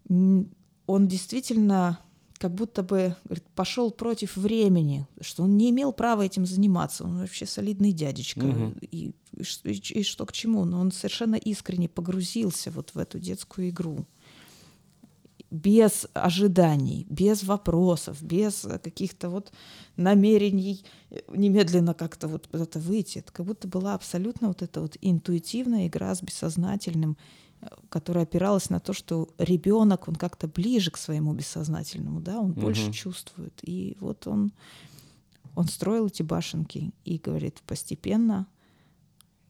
[0.09, 1.99] он действительно
[2.39, 7.05] как будто бы говорит, пошел против времени, что он не имел права этим заниматься.
[7.05, 8.45] Он вообще солидный дядечка.
[8.45, 8.75] Угу.
[8.81, 10.65] И, и, и, и что к чему?
[10.65, 14.07] Но он совершенно искренне погрузился вот в эту детскую игру.
[15.51, 19.53] Без ожиданий, без вопросов, без каких-то вот
[19.97, 20.85] намерений
[21.29, 23.19] немедленно как-то вот куда-то выйти.
[23.19, 27.17] Это как будто была абсолютно вот эта вот интуитивная игра с бессознательным
[27.89, 32.63] которая опиралась на то, что ребенок, он как-то ближе к своему бессознательному, да, он угу.
[32.63, 33.59] больше чувствует.
[33.63, 34.53] И вот он,
[35.55, 38.47] он строил эти башенки и говорит, постепенно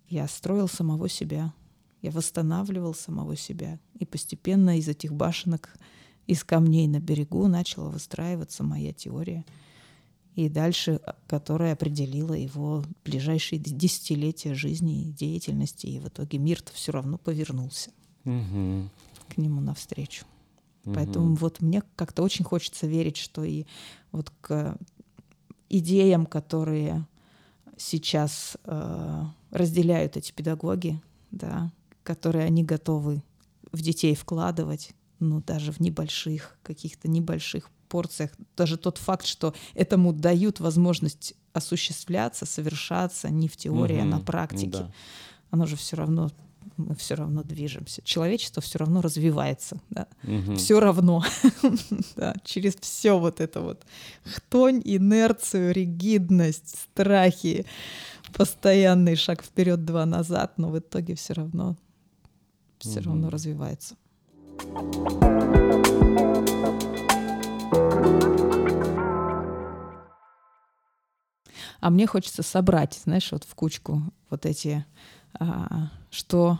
[0.08, 1.52] я строил самого себя,
[2.02, 3.80] я восстанавливал самого себя.
[3.98, 5.74] И постепенно из этих башенок,
[6.26, 9.44] из камней на берегу начала выстраиваться моя теория.
[10.34, 15.86] И дальше, которая определила его ближайшие десятилетия жизни и деятельности.
[15.86, 17.90] И в итоге мир-то все равно повернулся
[18.24, 18.88] угу.
[19.28, 20.24] к нему навстречу.
[20.84, 20.94] Угу.
[20.94, 23.64] Поэтому вот мне как-то очень хочется верить, что и
[24.12, 24.76] вот к
[25.68, 27.06] идеям, которые
[27.76, 33.22] сейчас э, разделяют эти педагоги, да, которые они готовы
[33.72, 40.12] в детей вкладывать, ну даже в небольших каких-то небольших порциях, даже тот факт, что этому
[40.12, 44.92] дают возможность осуществляться, совершаться не в теории, угу, а на практике, да.
[45.50, 46.30] оно же все равно
[46.76, 48.02] мы все равно движемся.
[48.02, 50.06] Человечество все равно развивается, да.
[50.22, 50.56] Мгм.
[50.56, 51.22] Все равно,
[52.16, 53.84] да, через все вот это вот
[54.24, 57.66] хтонь, инерцию, ригидность, страхи,
[58.32, 61.76] постоянный шаг вперед, два назад, но в итоге все равно,
[62.78, 63.04] все Мгм.
[63.10, 63.96] равно развивается.
[71.80, 74.84] А мне хочется собрать, знаешь, вот в кучку вот эти,
[76.10, 76.58] что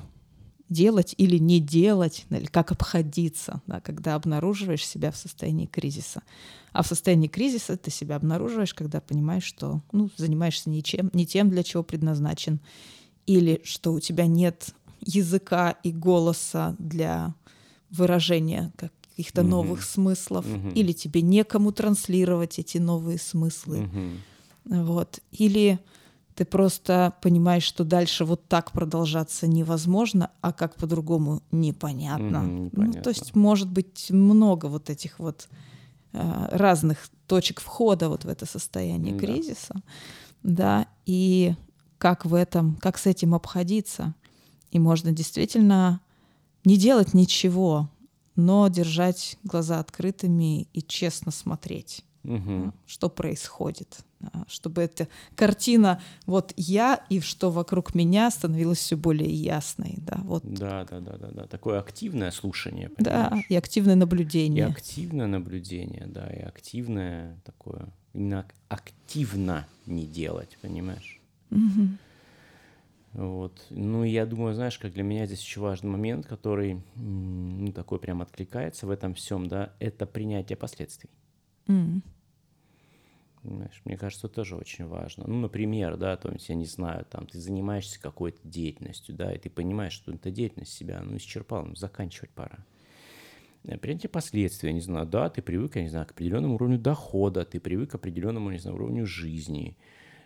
[0.69, 6.23] делать или не делать, или как обходиться, да, когда обнаруживаешь себя в состоянии кризиса.
[6.73, 11.51] А в состоянии кризиса ты себя обнаруживаешь, когда понимаешь, что ну, занимаешься ничем, не тем,
[11.51, 12.61] для чего предназначен,
[13.27, 17.35] или что у тебя нет языка и голоса для
[17.91, 19.51] выражения каких-то Мгм.
[19.51, 20.71] новых смыслов, Мгм.
[20.71, 23.83] или тебе некому транслировать эти новые смыслы.
[23.83, 24.23] Мгм.
[24.65, 25.21] Вот.
[25.31, 25.79] Или
[26.35, 32.43] ты просто понимаешь, что дальше вот так продолжаться невозможно, а как по-другому непонятно.
[32.43, 33.03] Ну, непонятно.
[33.03, 35.49] то есть может быть много вот этих вот
[36.13, 39.19] э, разных точек входа вот в это состояние Да.
[39.21, 39.75] кризиса,
[40.43, 41.55] да, и
[41.99, 44.15] как в этом, как с этим обходиться.
[44.73, 46.01] И можно действительно
[46.65, 47.89] не делать ничего,
[48.35, 52.73] но держать глаза открытыми и честно смотреть Мгм.
[52.87, 53.99] что происходит,
[54.33, 60.19] а, чтобы эта картина вот я и что вокруг меня становилась все более ясной, да,
[60.25, 61.47] вот, Да, да, да, да, да.
[61.47, 62.91] Такое активное слушание.
[62.99, 63.45] да, понимаешь?
[63.51, 64.67] и активное И наблюдение.
[64.67, 67.89] активное наблюдение, да, и активное такое.
[68.15, 71.21] Именно ак- активно не делать, понимаешь?
[71.51, 71.99] Мгм.
[73.13, 73.67] Вот.
[73.71, 77.99] Ну, и я думаю, знаешь, как для меня здесь еще важный момент, который, ну, такой
[78.01, 81.11] прям откликается в этом всем, да, это принятие последствий.
[81.69, 82.03] М.
[83.45, 85.25] Понимаешь, мне кажется, это тоже очень важно.
[85.27, 89.39] Ну, например, да, то есть, я не знаю, там, ты занимаешься какой-то деятельностью, да, и
[89.39, 92.65] ты понимаешь, что эта деятельность себя, ну, исчерпала, ну, заканчивать пора.
[93.65, 96.79] Э, Принятие последствий, я не знаю, да, ты привык, я не знаю, к определенному уровню
[96.79, 99.77] дохода, ты привык к определенному, не знаю, уровню жизни,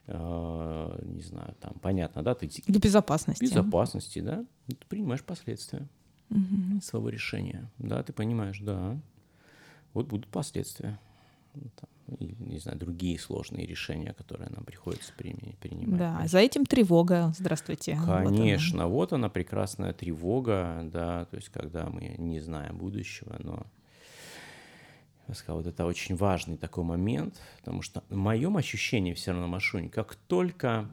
[0.07, 3.43] э, не знаю, там, понятно, да, ты Для безопасности.
[3.43, 5.89] безопасности, да, и ты принимаешь последствия
[6.29, 6.81] Мгм.
[6.81, 8.97] своего решения, да, ты понимаешь, да,
[9.93, 11.01] вот будут последствия,
[11.55, 15.99] Ну, там, не знаю, другие сложные решения, которые нам приходится принимать.
[15.99, 17.33] Да, за этим тревога.
[17.37, 17.95] Здравствуйте.
[17.95, 18.31] Вот она.
[18.31, 23.67] Конечно, вот она прекрасная тревога, да, то есть когда мы не знаем будущего, но
[25.29, 29.47] я сказал, вот это очень важный такой момент, потому что в моем ощущении все равно,
[29.47, 30.89] Машунь, как только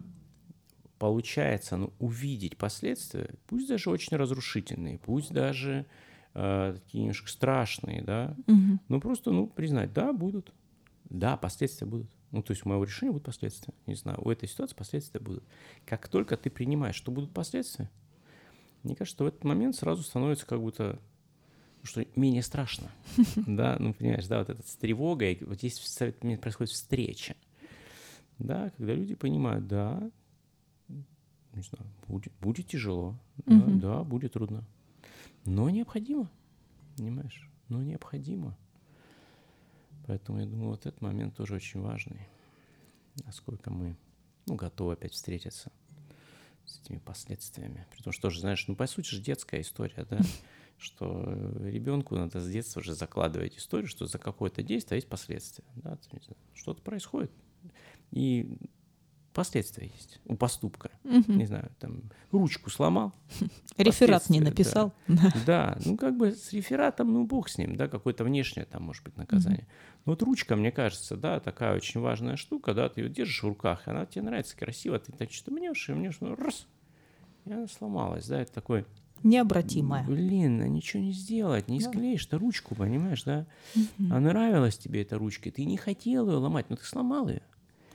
[1.00, 5.86] получается ну, увидеть последствия, пусть даже очень разрушительные, пусть даже
[6.34, 8.80] э, такие немножко страшные, да, Мгм.
[8.90, 10.54] ну просто, ну, признать, да, будут,
[11.10, 12.08] да, последствия будут.
[12.32, 13.74] Ну, то есть у моего решения будут последствия.
[13.86, 15.44] Не знаю, у этой ситуации последствия будут.
[15.86, 17.90] Как только ты принимаешь, что будут последствия,
[18.84, 21.00] мне кажется, что в этот момент сразу становится как будто
[21.82, 22.92] ну, что менее страшно.
[23.48, 25.80] Да, ну, понимаешь, да, вот это с тревогой, вот здесь
[26.42, 27.36] происходит встреча.
[28.40, 30.12] Да, когда люди понимают, да,
[30.88, 34.66] не знаю, будет, будет тяжело, да, да, будет трудно,
[35.46, 36.30] но необходимо,
[36.98, 38.58] понимаешь, но необходимо.
[40.08, 42.28] Поэтому я думаю, вот этот момент тоже очень важный,
[43.26, 43.96] насколько мы
[44.46, 45.72] ну, готовы опять встретиться
[46.66, 47.88] с этими последствиями.
[47.92, 50.20] При том, что же, знаешь, ну, по сути же детская история, да,
[50.78, 51.24] что
[51.60, 55.98] ребенку надо с детства уже закладывать историю, что за какое-то действие есть последствия, да,
[56.54, 57.32] что-то происходит,
[58.12, 58.58] и
[59.36, 60.90] последствия есть у поступка.
[61.04, 61.38] Мгм.
[61.38, 63.14] Не знаю, там, ручку сломал,
[63.78, 64.94] Реферат не написал.
[65.08, 65.32] Да.
[65.46, 69.04] да, ну как бы с рефератом, ну бог с ним, да, какое-то внешнее там может
[69.04, 69.68] быть наказание.
[70.06, 73.48] Но вот ручка, мне кажется, да, такая очень важная штука, да, ты ее держишь в
[73.48, 76.66] руках, она тебе нравится красиво, ты так что мнешь и мнешь, ну раз,
[77.46, 78.86] и она сломалась, да, это такой,
[79.24, 80.06] Необратимая.
[80.06, 81.90] блин, а ничего не сделать, не Да.
[81.90, 84.14] склеишь ты ручку, понимаешь, да, Мгм.
[84.14, 87.42] а нравилась тебе эта ручка, ты не хотел ее ломать, но ты сломал ее.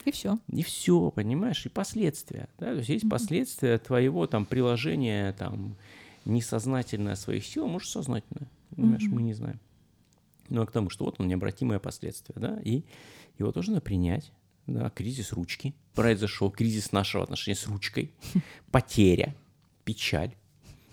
[0.05, 0.39] И все.
[0.49, 2.49] И все, понимаешь, и последствия.
[2.59, 2.67] Да?
[2.73, 5.77] То есть есть последствия твоего там приложения там
[6.25, 8.49] несознательное своих сил, а может сознательное.
[8.75, 9.15] Понимаешь, Мгм.
[9.15, 9.61] мы не знаем.
[10.49, 12.83] Ну, а к тому, что вот он необратимое последствие, да, и
[13.39, 14.33] его тоже надо принять.
[14.67, 15.75] Да, кризис ручки.
[15.95, 18.13] Произошел кризис нашего отношения с ручкой.
[18.71, 19.35] Потеря,
[19.85, 20.35] печаль,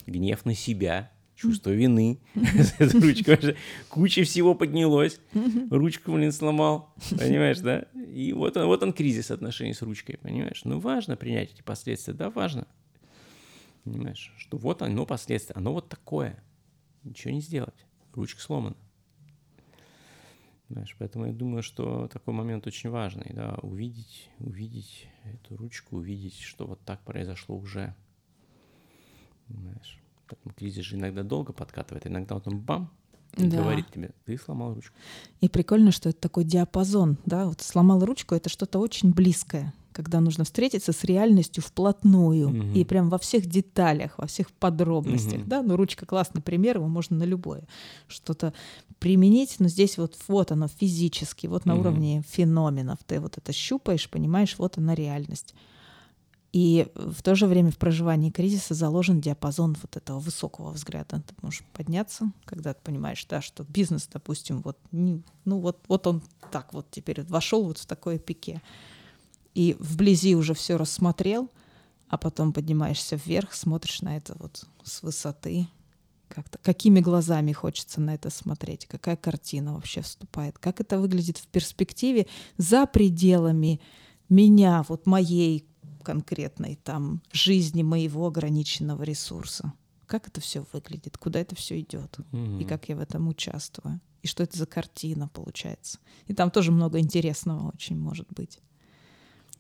[0.06, 2.20] гнев на себя, чувство вины.
[2.36, 3.56] Уже
[3.90, 5.22] Куча всего поднялось.
[5.70, 6.94] Ручку, блин, сломал.
[7.12, 7.86] Понимаешь, да?
[8.14, 10.62] И вот он, вот он кризис отношений с ручкой, понимаешь?
[10.66, 12.68] Ну, важно принять эти последствия, да, важно.
[13.84, 16.44] Понимаешь, что вот оно последствие, оно вот такое.
[17.04, 17.86] Ничего не сделать.
[18.14, 18.76] Ручка сломана.
[20.70, 26.42] Знаешь, поэтому я думаю, что такой момент очень важный, да, увидеть, увидеть эту ручку, увидеть,
[26.42, 27.96] что вот так произошло уже.
[29.48, 30.02] Знаешь,
[30.56, 32.92] кризис же иногда долго подкатывает, иногда вот он бам,
[33.38, 33.58] и Да.
[33.58, 34.94] говорит тебе, ты сломал ручку.
[35.42, 40.20] И прикольно, что это такой диапазон, да, вот сломал ручку, это что-то очень близкое, когда
[40.22, 42.74] нужно встретиться с реальностью вплотную Мгм.
[42.74, 45.50] и прям во всех деталях, во всех подробностях, Мгм.
[45.50, 47.64] да, ну ручка классный пример, его можно на любое
[48.08, 48.54] что-то
[49.00, 51.82] применить, но здесь вот вот оно физически, вот на Мгм.
[51.82, 55.54] уровне феноменов, ты вот это щупаешь, понимаешь, вот она реальность.
[56.54, 61.22] И в то же время в проживании кризиса заложен диапазон вот этого высокого взгляда.
[61.22, 66.08] Ты можешь подняться, когда ты понимаешь, да, что бизнес, допустим, вот, не- ну вот, вот
[66.08, 68.62] он так вот теперь вошел вот в такое пике.
[69.54, 71.52] И вблизи уже все рассмотрел,
[72.08, 75.68] а потом поднимаешься вверх, смотришь на это вот с высоты,
[76.30, 81.48] как-то, какими глазами хочется на это смотреть, какая картина вообще вступает, как это выглядит в
[81.48, 82.28] перспективе
[82.58, 83.82] за пределами
[84.30, 85.68] меня, вот моей
[86.08, 89.74] конкретной там жизни, моего ограниченного ресурса.
[90.06, 92.66] Как это все выглядит, куда это все идет, и Мгм.
[92.66, 96.00] как я в этом участвую, и что это за картина получается.
[96.28, 98.60] И там тоже много интересного очень может быть.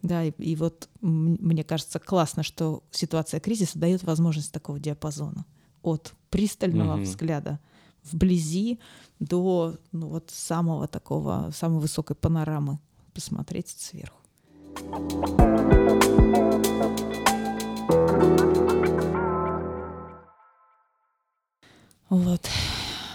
[0.01, 5.45] Да, и, и вот мне кажется классно, что ситуация кризиса дает возможность такого диапазона
[5.81, 7.03] от пристального Мгм.
[7.03, 7.59] взгляда
[8.05, 8.79] вблизи
[9.19, 12.79] до ну, вот самого такого, самой высокой панорамы
[13.13, 14.21] посмотреть сверху.
[22.09, 22.47] Вот.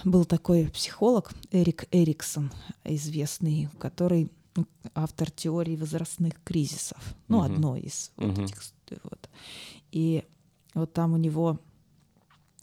[0.05, 2.51] Был такой психолог Эрик Эриксон,
[2.85, 6.99] известный, который ну, автор теории возрастных кризисов.
[7.29, 7.53] Ну, Мгм.
[7.55, 8.45] одной из вот Мгм.
[8.45, 8.63] этих.
[9.05, 9.31] Вот.
[9.93, 10.25] И
[10.75, 11.59] вот там у него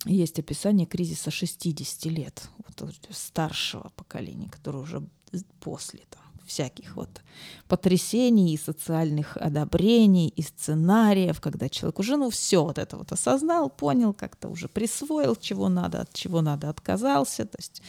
[0.05, 5.01] есть описание кризиса 60 лет, вот старшего поколения, которое уже
[5.59, 7.21] после там, всяких вот
[7.67, 13.69] потрясений и социальных одобрений, и сценариев, когда человек уже, ну, все вот это вот осознал,
[13.69, 17.81] понял, как-то уже присвоил, чего надо, от чего надо отказался, то есть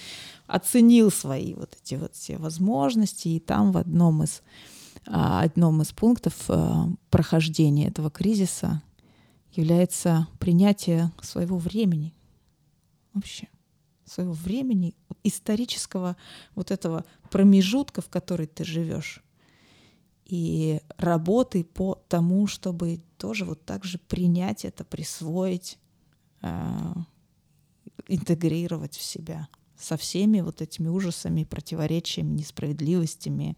[0.46, 4.42] оценил свои вот эти вот все возможности, и там в одном из,
[5.06, 8.82] а, одном из пунктов а, прохождения этого кризиса
[9.52, 12.14] является принятие своего времени
[13.14, 13.48] вообще
[14.10, 16.16] своего времени исторического
[16.54, 19.22] вот этого промежутка, в который ты живешь,
[20.24, 25.78] и работы по тому, чтобы тоже вот так же принять это, присвоить,
[26.40, 26.94] а,
[28.06, 29.48] интегрировать в себя
[29.80, 33.56] со всеми вот этими ужасами, противоречиями, несправедливостями,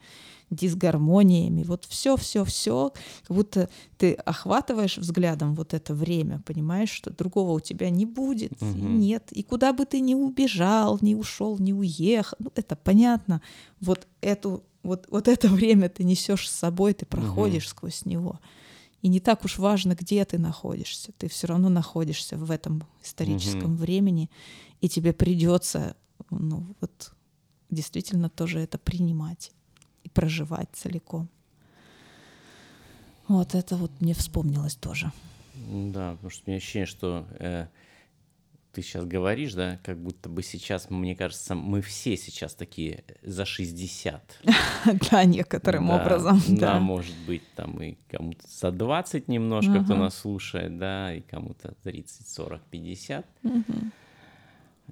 [0.50, 1.64] дисгармониями.
[1.64, 2.92] Вот все, все, все,
[3.26, 3.68] как будто
[3.98, 9.00] ты охватываешь взглядом вот это время, понимаешь, что другого у тебя не будет, Мгм.
[9.00, 9.32] нет.
[9.32, 13.42] И куда бы ты ни убежал, ни ушел, ни уехал, ну это понятно.
[13.80, 18.40] Вот эту вот, вот это время ты несешь с собой, ты проходишь сквозь него.
[19.00, 21.12] И не так уж важно, где ты находишься.
[21.18, 23.76] Ты все равно находишься в этом историческом Мгм.
[23.76, 24.30] времени,
[24.80, 25.96] и тебе придется,
[26.38, 27.12] ну вот,
[27.70, 29.52] действительно тоже это принимать
[30.04, 31.28] и проживать целиком.
[33.28, 35.12] Вот это вот мне вспомнилось тоже.
[35.54, 37.66] Да, потому что у меня ощущение, что э,
[38.72, 43.44] ты сейчас говоришь, да, как будто бы сейчас, мне кажется, мы все сейчас такие за
[43.44, 44.42] 60.
[45.10, 46.80] Да, некоторым образом, Да, да.
[46.80, 52.28] может быть, там и кому-то за 20 немножко, кто нас слушает, да, и кому-то 30,
[52.28, 53.26] 40, 50.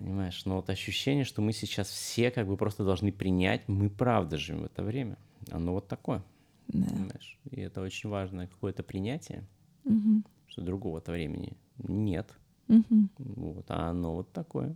[0.01, 4.39] Понимаешь, но вот ощущение, что мы сейчас все как бы просто должны принять, мы правда
[4.39, 5.19] живем в это время.
[5.51, 6.25] Оно вот такое,
[6.69, 6.87] Да.
[6.87, 7.39] понимаешь?
[7.51, 9.47] И это очень важное какое-то принятие,
[9.85, 10.25] Мгм.
[10.47, 12.33] что другого-то времени нет.
[12.67, 13.11] Мгм.
[13.19, 14.75] Вот, а оно вот такое.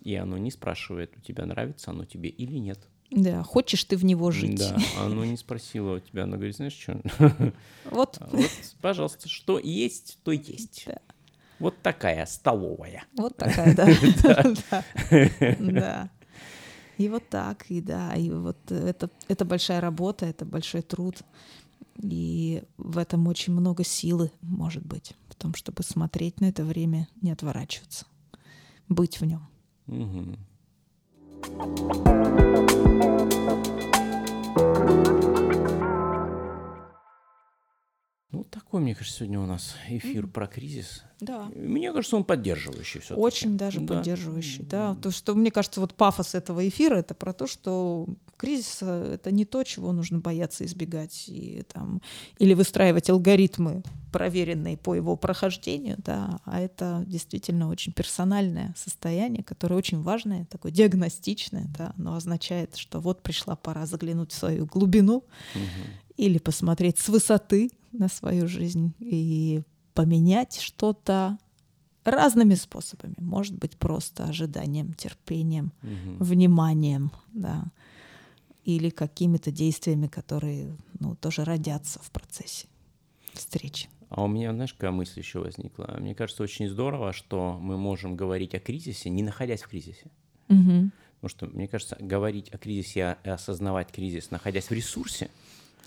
[0.00, 2.88] И оно не спрашивает, у тебя нравится оно тебе или нет.
[3.10, 4.56] Да, хочешь ты в него жить.
[4.58, 7.02] Да, оно не спросило у тебя, оно говорит, знаешь что,
[7.84, 10.84] Вот, вот, пожалуйста, что есть, то есть.
[10.86, 11.00] Да.
[11.58, 13.04] Вот такая столовая.
[13.16, 13.74] вот такая,
[14.70, 14.84] да.
[15.58, 16.10] Да.
[16.98, 21.16] И вот так, и да, и вот это, это большая работа, это большой труд.
[22.02, 27.08] И в этом очень много силы, может быть, в том, чтобы смотреть на это время,
[27.22, 28.06] не отворачиваться,
[28.88, 29.48] быть в нем.
[29.86, 30.38] Мгм.
[38.68, 41.02] Такой, мне кажется, сегодня у нас эфир про кризис.
[41.20, 41.46] Да.
[41.54, 44.94] Мне кажется, он поддерживающий все Очень даже поддерживающий, да.
[44.96, 48.06] То, что мне кажется, вот пафос этого эфира это про то, что
[48.36, 52.02] кризис это не то, чего нужно бояться избегать и там
[52.38, 59.76] или выстраивать алгоритмы, проверенные по его прохождению, да, а это действительно очень персональное состояние, которое
[59.76, 65.24] очень важное, такое диагностичное, да, оно означает, что вот пришла пора заглянуть в свою глубину
[66.18, 69.62] или посмотреть с высоты на свою жизнь и
[69.94, 71.38] поменять что-то
[72.04, 73.14] разными способами.
[73.18, 76.18] Может быть, просто ожиданием, терпением, Мгм.
[76.18, 77.64] вниманием, да,
[78.64, 82.66] или какими-то действиями, которые, ну, тоже родятся в процессе
[83.32, 83.88] встречи.
[84.10, 85.96] А у меня, знаешь, какая мысль еще возникла?
[85.98, 90.10] Мне кажется, очень здорово, что мы можем говорить о кризисе, не находясь в кризисе.
[90.48, 90.92] Мгм.
[91.20, 95.30] Потому что, мне кажется, говорить о кризисе и осознавать кризис, находясь в ресурсе,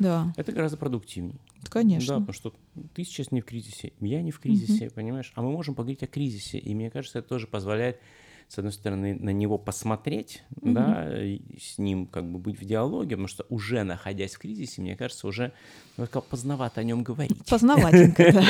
[0.02, 1.36] Да, это гораздо продуктивнее.
[1.64, 2.16] Да, конечно.
[2.16, 2.54] потому что
[2.94, 5.32] ты сейчас не в кризисе, я не в кризисе, понимаешь?
[5.36, 8.00] А мы можем поговорить о кризисе, и мне кажется, это тоже позволяет,
[8.48, 13.12] с одной стороны, на него посмотреть, да, и с ним как бы быть в диалоге,
[13.12, 15.54] потому что уже находясь в кризисе, мне кажется, уже
[15.98, 17.38] ну, как поздновато о нем говорить.
[17.48, 18.44] Познаватенько, да.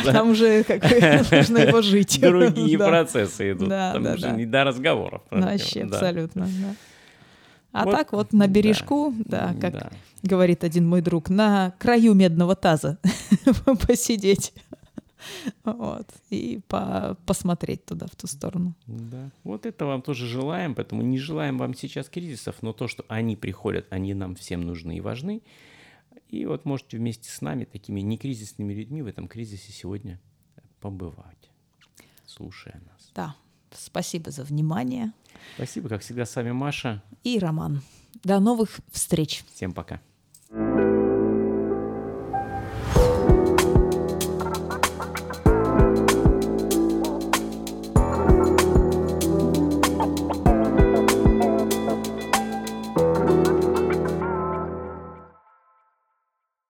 [0.04, 0.12] Да?
[0.12, 0.82] Там уже как
[1.32, 2.20] нужно его жить.
[2.20, 2.88] Другие Да.
[2.88, 4.36] процессы идут, Да, там да, уже да.
[4.36, 5.22] не до разговоров.
[5.30, 5.96] Вообще, Да.
[5.96, 6.74] абсолютно, да.
[7.72, 8.52] А Вот, так вот на да.
[8.52, 9.90] бережку, да, как Да.
[10.22, 12.98] говорит один мой друг, на краю медного таза
[13.86, 14.52] посидеть.
[15.64, 16.08] Вот.
[16.30, 18.74] И по- посмотреть туда, в ту сторону.
[18.86, 19.30] Да.
[19.44, 23.36] Вот это вам тоже желаем, поэтому не желаем вам сейчас кризисов, но то, что они
[23.36, 25.42] приходят, они нам всем нужны и важны.
[26.28, 30.18] И вот можете вместе с нами, такими некризисными людьми, в этом кризисе сегодня
[30.80, 31.50] побывать,
[32.24, 33.10] слушая нас.
[33.14, 33.34] Да.
[33.76, 35.12] Спасибо за внимание.
[35.54, 37.02] Спасибо, как всегда, с вами Маша.
[37.24, 37.82] И Роман.
[38.24, 39.44] До новых встреч.
[39.54, 40.00] Всем пока.
[40.52, 40.99] thank you